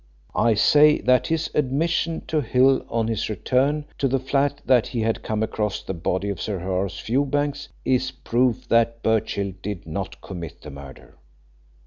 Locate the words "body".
5.93-6.29